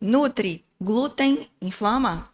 [0.00, 2.30] Nutri, glúten inflama?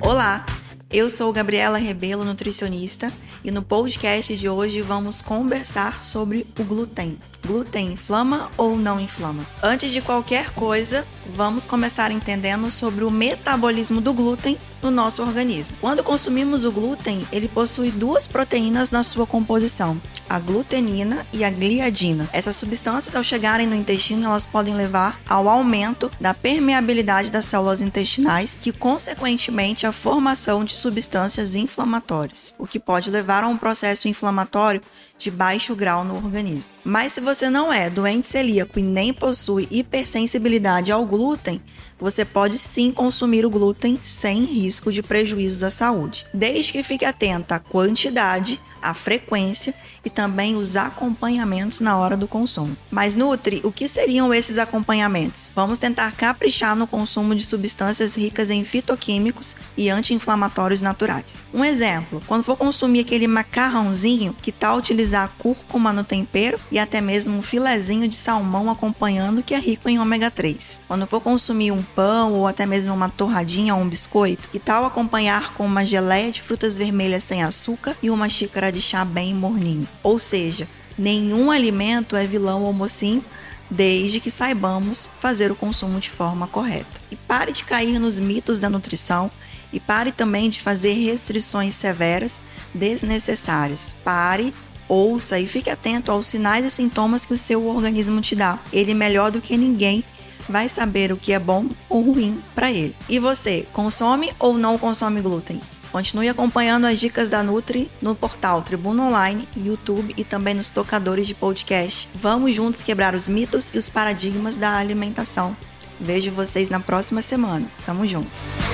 [0.00, 0.46] Olá,
[0.92, 3.10] eu sou Gabriela Rebelo, nutricionista,
[3.42, 7.18] e no podcast de hoje vamos conversar sobre o glúten.
[7.44, 9.44] Glúten inflama ou não inflama?
[9.62, 15.76] Antes de qualquer coisa, vamos começar entendendo sobre o metabolismo do glúten no nosso organismo.
[15.80, 20.00] Quando consumimos o glúten, ele possui duas proteínas na sua composição,
[20.32, 22.26] a glutenina e a gliadina.
[22.32, 27.82] Essas substâncias, ao chegarem no intestino, elas podem levar ao aumento da permeabilidade das células
[27.82, 34.08] intestinais, que consequentemente a formação de substâncias inflamatórias, o que pode levar a um processo
[34.08, 34.80] inflamatório
[35.18, 36.72] de baixo grau no organismo.
[36.82, 41.60] Mas se você não é doente celíaco e nem possui hipersensibilidade ao glúten,
[42.02, 47.04] você pode sim consumir o glúten sem risco de prejuízos à saúde, desde que fique
[47.04, 49.72] atento à quantidade, à frequência
[50.04, 52.76] e também os acompanhamentos na hora do consumo.
[52.90, 55.50] Mas Nutri, o que seriam esses acompanhamentos?
[55.54, 61.44] Vamos tentar caprichar no consumo de substâncias ricas em fitoquímicos e anti-inflamatórios naturais.
[61.52, 67.00] Um exemplo, quando for consumir aquele macarrãozinho, que tal utilizar cúrcuma no tempero e até
[67.00, 70.80] mesmo um filezinho de salmão acompanhando que é rico em ômega 3.
[70.88, 74.84] Quando for consumir um pão ou até mesmo uma torradinha ou um biscoito, que tal
[74.84, 79.34] acompanhar com uma geleia de frutas vermelhas sem açúcar e uma xícara de chá bem
[79.34, 79.88] morninho?
[80.02, 83.24] Ou seja, nenhum alimento é vilão ou mocinho
[83.70, 87.00] desde que saibamos fazer o consumo de forma correta.
[87.10, 89.30] E pare de cair nos mitos da nutrição
[89.72, 92.40] e pare também de fazer restrições severas
[92.74, 93.96] desnecessárias.
[94.04, 94.52] Pare,
[94.86, 98.58] ouça e fique atento aos sinais e sintomas que o seu organismo te dá.
[98.72, 100.04] Ele melhor do que ninguém
[100.48, 102.94] vai saber o que é bom ou ruim para ele.
[103.08, 105.60] E você, consome ou não consome glúten?
[105.92, 111.26] Continue acompanhando as dicas da Nutri no portal Tribuna Online, YouTube e também nos tocadores
[111.26, 112.08] de podcast.
[112.14, 115.54] Vamos juntos quebrar os mitos e os paradigmas da alimentação.
[116.00, 117.68] Vejo vocês na próxima semana.
[117.84, 118.71] Tamo junto!